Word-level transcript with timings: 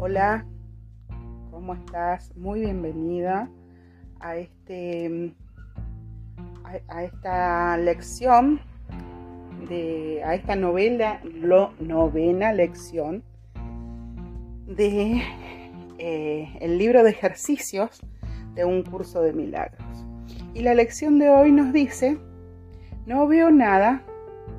Hola, 0.00 0.46
¿cómo 1.50 1.74
estás? 1.74 2.32
Muy 2.36 2.60
bienvenida 2.60 3.50
a, 4.20 4.36
este, 4.36 5.34
a, 6.86 7.02
esta 7.02 7.76
lección, 7.78 8.60
de, 9.68 10.22
a 10.24 10.36
esta 10.36 10.54
novela, 10.54 11.20
lo, 11.24 11.72
novena 11.80 12.52
lección 12.52 13.24
de 14.68 15.20
eh, 15.98 16.56
el 16.60 16.78
libro 16.78 17.02
de 17.02 17.10
ejercicios 17.10 18.00
de 18.54 18.64
un 18.64 18.84
curso 18.84 19.20
de 19.20 19.32
milagros. 19.32 19.82
Y 20.54 20.60
la 20.60 20.74
lección 20.74 21.18
de 21.18 21.28
hoy 21.28 21.50
nos 21.50 21.72
dice, 21.72 22.18
no 23.04 23.26
veo 23.26 23.50
nada 23.50 24.04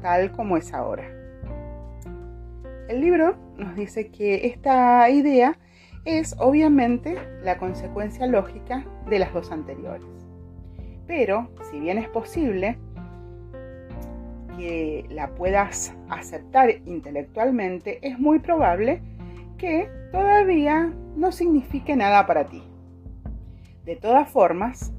tal 0.01 0.33
como 0.33 0.57
es 0.57 0.73
ahora. 0.73 1.18
El 2.89 3.01
libro 3.01 3.37
nos 3.55 3.75
dice 3.75 4.09
que 4.09 4.47
esta 4.47 5.07
idea 5.11 5.59
es 6.05 6.35
obviamente 6.39 7.15
la 7.43 7.59
consecuencia 7.59 8.25
lógica 8.25 8.83
de 9.07 9.19
las 9.19 9.31
dos 9.31 9.51
anteriores. 9.51 10.09
Pero, 11.05 11.51
si 11.69 11.79
bien 11.79 11.99
es 11.99 12.09
posible 12.09 12.79
que 14.57 15.05
la 15.11 15.35
puedas 15.35 15.93
aceptar 16.09 16.71
intelectualmente, 16.87 17.99
es 18.01 18.17
muy 18.17 18.39
probable 18.39 19.03
que 19.59 19.87
todavía 20.11 20.91
no 21.15 21.31
signifique 21.31 21.95
nada 21.95 22.25
para 22.25 22.45
ti. 22.45 22.63
De 23.85 23.97
todas 23.97 24.27
formas, 24.27 24.91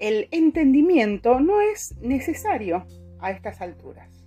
el 0.00 0.26
entendimiento 0.32 1.38
no 1.38 1.60
es 1.60 1.96
necesario 2.00 2.84
a 3.20 3.30
estas 3.30 3.60
alturas. 3.60 4.26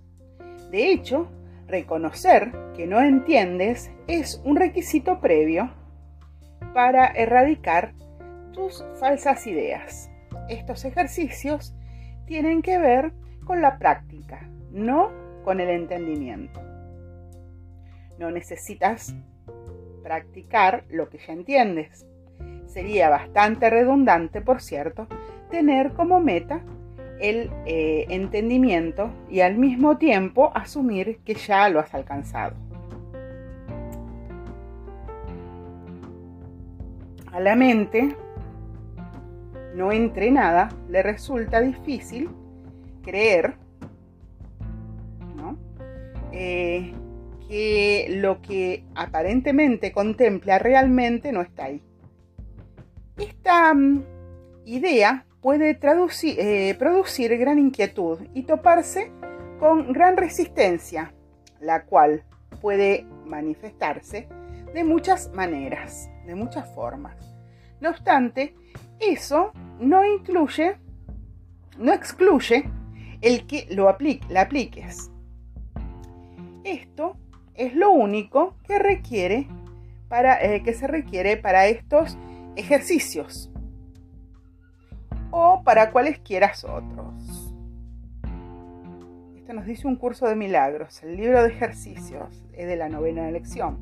De 0.70 0.90
hecho, 0.92 1.30
reconocer 1.70 2.52
que 2.76 2.86
no 2.86 3.00
entiendes 3.00 3.90
es 4.06 4.40
un 4.44 4.56
requisito 4.56 5.20
previo 5.20 5.70
para 6.74 7.06
erradicar 7.06 7.94
tus 8.52 8.84
falsas 8.98 9.46
ideas. 9.46 10.10
Estos 10.48 10.84
ejercicios 10.84 11.74
tienen 12.26 12.62
que 12.62 12.78
ver 12.78 13.12
con 13.44 13.62
la 13.62 13.78
práctica, 13.78 14.48
no 14.70 15.10
con 15.44 15.60
el 15.60 15.70
entendimiento. 15.70 16.60
No 18.18 18.30
necesitas 18.30 19.14
practicar 20.02 20.84
lo 20.90 21.08
que 21.08 21.18
ya 21.18 21.32
entiendes. 21.32 22.06
Sería 22.66 23.08
bastante 23.08 23.70
redundante, 23.70 24.40
por 24.40 24.60
cierto, 24.60 25.08
tener 25.50 25.92
como 25.92 26.20
meta 26.20 26.62
el 27.20 27.50
eh, 27.66 28.06
entendimiento 28.08 29.10
y 29.30 29.40
al 29.40 29.56
mismo 29.56 29.98
tiempo 29.98 30.50
asumir 30.54 31.18
que 31.24 31.34
ya 31.34 31.68
lo 31.68 31.80
has 31.80 31.94
alcanzado. 31.94 32.56
A 37.32 37.38
la 37.40 37.54
mente 37.54 38.16
no 39.74 39.92
entrenada 39.92 40.68
le 40.88 41.02
resulta 41.02 41.60
difícil 41.60 42.28
creer 43.02 43.54
eh, 46.32 46.92
que 47.48 48.06
lo 48.08 48.40
que 48.40 48.84
aparentemente 48.94 49.90
contempla 49.90 50.58
realmente 50.60 51.32
no 51.32 51.42
está 51.42 51.64
ahí. 51.64 51.82
Esta 53.18 53.74
mm, 53.74 54.04
idea 54.64 55.26
puede 55.40 55.78
eh, 56.22 56.74
producir 56.78 57.36
gran 57.38 57.58
inquietud 57.58 58.20
y 58.34 58.42
toparse 58.42 59.10
con 59.58 59.92
gran 59.92 60.16
resistencia, 60.16 61.14
la 61.60 61.84
cual 61.84 62.24
puede 62.60 63.06
manifestarse 63.24 64.28
de 64.74 64.84
muchas 64.84 65.32
maneras, 65.32 66.10
de 66.26 66.34
muchas 66.34 66.72
formas. 66.74 67.16
No 67.80 67.90
obstante, 67.90 68.54
eso 68.98 69.52
no 69.78 70.04
incluye, 70.04 70.76
no 71.78 71.92
excluye 71.92 72.70
el 73.22 73.46
que 73.46 73.66
lo 73.70 73.96
la 74.28 74.42
apliques. 74.42 75.10
Esto 76.64 77.16
es 77.54 77.74
lo 77.74 77.90
único 77.90 78.56
que 78.66 78.78
eh, 80.42 80.62
que 80.62 80.74
se 80.74 80.86
requiere 80.86 81.36
para 81.36 81.66
estos 81.66 82.18
ejercicios 82.56 83.50
o 85.30 85.62
para 85.64 85.90
cualesquiera 85.90 86.52
otros. 86.64 87.54
Esto 89.36 89.52
nos 89.52 89.66
dice 89.66 89.86
un 89.86 89.96
curso 89.96 90.28
de 90.28 90.36
milagros, 90.36 91.02
el 91.02 91.16
libro 91.16 91.42
de 91.42 91.48
ejercicios 91.48 92.44
es 92.52 92.66
de 92.66 92.76
la 92.76 92.88
novena 92.88 93.30
lección. 93.30 93.78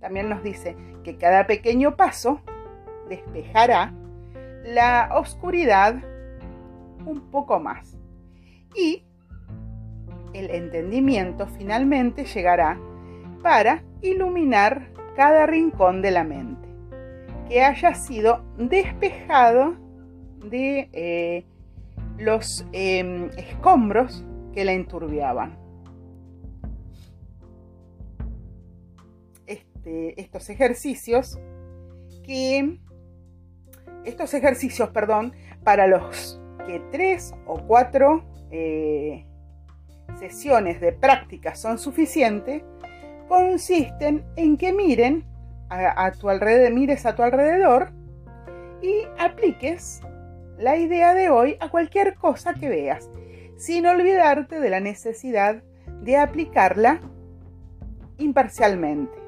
También 0.00 0.28
nos 0.28 0.42
dice 0.42 0.76
que 1.02 1.16
cada 1.16 1.46
pequeño 1.46 1.96
paso 1.96 2.40
despejará 3.08 3.92
la 4.64 5.10
oscuridad 5.14 5.96
un 7.04 7.30
poco 7.30 7.58
más 7.58 7.98
y 8.76 9.04
el 10.34 10.50
entendimiento 10.50 11.46
finalmente 11.46 12.24
llegará 12.24 12.78
para 13.42 13.82
iluminar 14.02 14.88
cada 15.16 15.46
rincón 15.46 16.02
de 16.02 16.10
la 16.10 16.22
mente 16.22 16.68
que 17.48 17.64
haya 17.64 17.94
sido 17.94 18.44
despejado 18.58 19.76
de 20.44 20.88
eh, 20.92 21.44
los 22.18 22.66
em, 22.72 23.30
escombros 23.36 24.24
que 24.52 24.64
la 24.64 24.72
enturbiaban. 24.72 25.58
Este, 29.46 30.20
estos 30.20 30.50
ejercicios 30.50 31.38
que 32.22 32.78
estos 34.04 34.34
ejercicios, 34.34 34.90
perdón, 34.90 35.32
para 35.64 35.86
los 35.86 36.40
que 36.66 36.80
tres 36.90 37.34
o 37.46 37.58
cuatro 37.66 38.24
eh, 38.50 39.26
sesiones 40.18 40.80
de 40.80 40.92
práctica 40.92 41.54
son 41.54 41.78
suficientes, 41.78 42.62
consisten 43.28 44.24
en 44.36 44.56
que 44.56 44.72
miren 44.72 45.26
a, 45.70 46.10
tu 46.12 46.30
alrededor, 46.30 46.72
mires 46.72 47.04
a 47.04 47.14
tu 47.14 47.22
alrededor 47.22 47.90
y 48.80 49.02
apliques 49.18 50.00
la 50.58 50.76
idea 50.76 51.14
de 51.14 51.30
hoy 51.30 51.56
a 51.60 51.68
cualquier 51.68 52.16
cosa 52.16 52.54
que 52.54 52.68
veas, 52.68 53.10
sin 53.56 53.86
olvidarte 53.86 54.60
de 54.60 54.70
la 54.70 54.80
necesidad 54.80 55.62
de 56.02 56.16
aplicarla 56.16 57.00
imparcialmente 58.18 59.18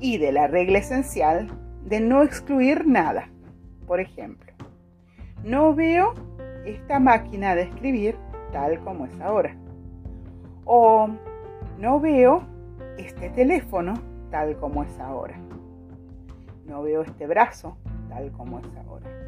y 0.00 0.18
de 0.18 0.32
la 0.32 0.46
regla 0.46 0.78
esencial 0.78 1.48
de 1.84 2.00
no 2.00 2.22
excluir 2.22 2.86
nada. 2.86 3.30
Por 3.86 4.00
ejemplo, 4.00 4.52
no 5.42 5.74
veo 5.74 6.14
esta 6.64 6.98
máquina 6.98 7.54
de 7.54 7.62
escribir 7.62 8.16
tal 8.52 8.80
como 8.80 9.06
es 9.06 9.20
ahora. 9.20 9.56
O 10.64 11.08
no 11.78 12.00
veo 12.00 12.42
este 12.98 13.30
teléfono 13.30 13.94
tal 14.30 14.56
como 14.58 14.82
es 14.82 14.98
ahora. 14.98 15.38
No 16.66 16.82
veo 16.82 17.02
este 17.02 17.26
brazo 17.26 17.76
tal 18.08 18.32
como 18.32 18.58
es 18.58 18.66
ahora. 18.86 19.25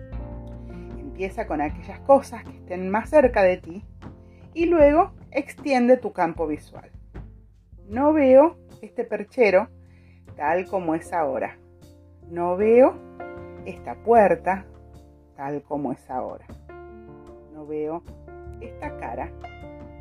Empieza 1.18 1.48
con 1.48 1.60
aquellas 1.60 1.98
cosas 2.02 2.44
que 2.44 2.52
estén 2.52 2.90
más 2.90 3.10
cerca 3.10 3.42
de 3.42 3.56
ti 3.56 3.84
y 4.54 4.66
luego 4.66 5.10
extiende 5.32 5.96
tu 5.96 6.12
campo 6.12 6.46
visual. 6.46 6.92
No 7.88 8.12
veo 8.12 8.56
este 8.82 9.02
perchero 9.02 9.66
tal 10.36 10.66
como 10.66 10.94
es 10.94 11.12
ahora. 11.12 11.58
No 12.30 12.56
veo 12.56 12.94
esta 13.66 13.96
puerta 13.96 14.64
tal 15.34 15.60
como 15.64 15.90
es 15.90 16.08
ahora. 16.08 16.46
No 17.52 17.66
veo 17.66 18.04
esta 18.60 18.96
cara 18.98 19.32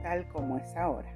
tal 0.04 0.28
como 0.28 0.60
es 0.60 0.78
ahora. 0.78 1.12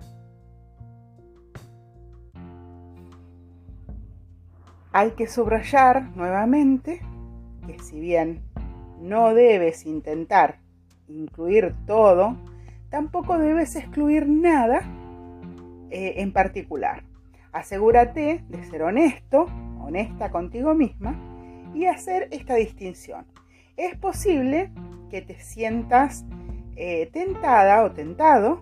Hay 4.94 5.12
que 5.12 5.28
subrayar 5.28 6.18
nuevamente 6.18 7.02
que 7.68 7.78
si 7.78 8.00
bien 8.00 8.51
no 9.02 9.34
debes 9.34 9.86
intentar 9.86 10.59
incluir 11.08 11.74
todo, 11.86 12.38
tampoco 12.90 13.38
debes 13.38 13.76
excluir 13.76 14.28
nada 14.28 14.82
eh, 15.90 16.14
en 16.18 16.32
particular. 16.32 17.03
Asegúrate 17.52 18.44
de 18.48 18.64
ser 18.66 18.84
honesto, 18.84 19.48
honesta 19.82 20.32
contigo 20.32 20.74
misma 20.74 21.20
y 21.74 21.86
hacer 21.86 22.28
esta 22.32 22.56
distinción. 22.56 23.26
Es 23.76 23.98
posible 23.98 24.72
que 25.09 25.22
te 25.22 25.40
sientas 25.40 26.26
eh, 26.76 27.09
tentada 27.12 27.84
o 27.84 27.92
tentado 27.92 28.62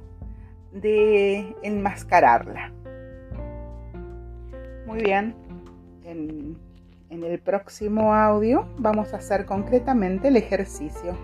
de 0.71 1.55
enmascararla. 1.61 2.73
Muy 4.85 5.03
bien, 5.03 5.35
en 6.03 6.57
en 7.09 7.23
el 7.23 7.39
próximo 7.39 8.13
audio 8.13 8.67
vamos 8.77 9.13
a 9.13 9.17
hacer 9.17 9.45
concretamente 9.45 10.27
el 10.27 10.37
ejercicio. 10.37 11.17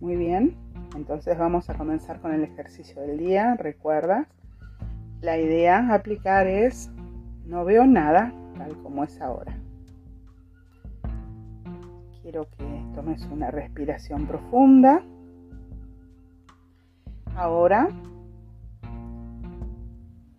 Muy 0.00 0.16
bien, 0.16 0.56
entonces 0.96 1.36
vamos 1.36 1.68
a 1.68 1.74
comenzar 1.74 2.20
con 2.20 2.32
el 2.32 2.44
ejercicio 2.44 3.02
del 3.02 3.18
día. 3.18 3.56
Recuerda, 3.56 4.26
la 5.20 5.36
idea 5.38 5.78
a 5.90 5.94
aplicar 5.94 6.46
es 6.46 6.90
no 7.44 7.66
veo 7.66 7.86
nada 7.86 8.32
tal 8.56 8.74
como 8.82 9.04
es 9.04 9.20
ahora. 9.20 9.53
Quiero 12.24 12.48
que 12.56 12.64
tomes 12.94 13.22
una 13.26 13.50
respiración 13.50 14.26
profunda. 14.26 15.02
Ahora, 17.36 17.90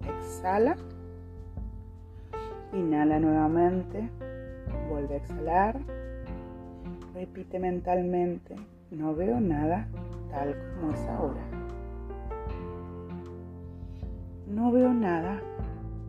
exhala. 0.01 0.77
Inhala 2.73 3.19
nuevamente. 3.19 4.09
Vuelve 4.89 5.13
a 5.13 5.17
exhalar. 5.17 5.79
Repite 7.13 7.59
mentalmente. 7.59 8.55
No 8.89 9.13
veo 9.13 9.39
nada 9.39 9.87
tal 10.31 10.55
como 10.73 10.91
es 10.91 11.07
ahora. 11.07 11.41
No 14.47 14.71
veo 14.71 14.91
nada 14.91 15.39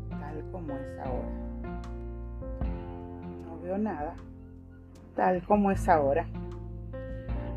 tal 0.08 0.42
como 0.50 0.72
es 0.72 0.98
ahora. 1.00 1.28
No 3.44 3.60
veo 3.60 3.76
nada 3.76 4.16
tal 5.16 5.42
como 5.42 5.70
es 5.72 5.88
ahora. 5.88 6.26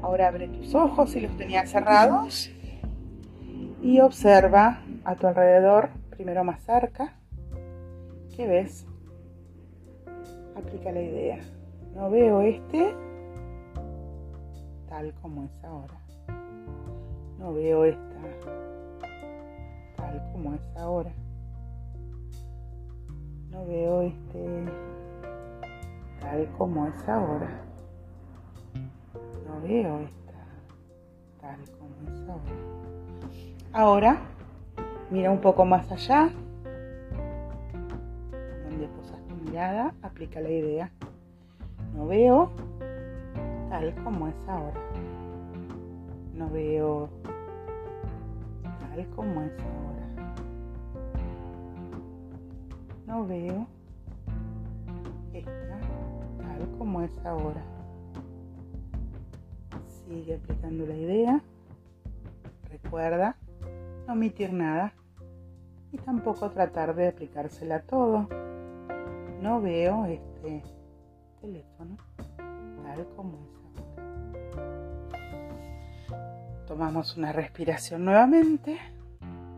Ahora 0.01 0.29
abre 0.29 0.47
tus 0.47 0.73
ojos 0.73 1.11
si 1.11 1.19
los 1.19 1.35
tenías 1.37 1.69
cerrados 1.69 2.49
y 3.81 3.99
observa 3.99 4.81
a 5.03 5.15
tu 5.15 5.27
alrededor, 5.27 5.89
primero 6.09 6.43
más 6.43 6.61
cerca. 6.63 7.13
¿Qué 8.35 8.47
ves? 8.47 8.87
Aplica 10.55 10.91
la 10.91 11.01
idea. 11.01 11.39
No 11.93 12.09
veo 12.09 12.41
este 12.41 12.95
tal 14.87 15.13
como 15.21 15.43
es 15.43 15.63
ahora. 15.63 15.99
No 17.37 17.53
veo 17.53 17.85
esta 17.85 18.03
tal 19.97 20.31
como 20.31 20.53
es 20.53 20.61
ahora. 20.77 21.11
No 23.49 23.65
veo 23.65 24.01
este 24.01 24.65
tal 26.21 26.47
como 26.57 26.87
es 26.87 27.09
ahora. 27.09 27.49
No 29.47 29.61
veo 29.61 29.99
esta 29.99 30.33
tal 31.41 31.59
como 31.77 32.11
es 32.11 32.29
ahora. 32.29 32.53
Ahora, 33.73 34.17
mira 35.09 35.31
un 35.31 35.41
poco 35.41 35.65
más 35.65 35.91
allá. 35.91 36.29
Donde 38.69 38.87
posas 38.87 39.19
tu 39.27 39.35
mirada, 39.35 39.93
aplica 40.01 40.39
la 40.39 40.49
idea. 40.49 40.91
No 41.95 42.07
veo 42.07 42.51
tal 43.69 43.93
como 44.03 44.27
es 44.27 44.35
ahora. 44.47 44.79
No 46.33 46.49
veo 46.49 47.09
tal 48.63 49.07
como 49.15 49.41
es 49.41 49.51
ahora. 49.59 50.07
No 53.07 53.25
veo 53.25 53.67
esta 55.33 55.88
como 56.79 57.01
es 57.03 57.11
ahora. 57.25 57.61
Sigue 60.07 60.35
aplicando 60.35 60.87
la 60.87 60.95
idea. 60.95 61.43
Recuerda 62.69 63.35
no 64.07 64.13
omitir 64.13 64.53
nada 64.53 64.93
y 65.91 65.97
tampoco 65.97 66.49
tratar 66.49 66.95
de 66.95 67.09
aplicársela 67.09 67.81
todo. 67.81 68.27
No 69.41 69.61
veo 69.61 70.05
este 70.05 70.63
teléfono 71.41 71.97
tal 72.37 73.07
como 73.15 73.37
es 73.37 73.59
Tomamos 76.67 77.17
una 77.17 77.31
respiración 77.31 78.05
nuevamente 78.05 78.77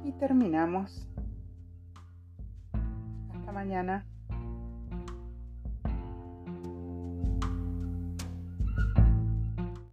y 0.03 0.11
terminamos. 0.13 1.07
Hasta 3.33 3.51
mañana. 3.51 4.05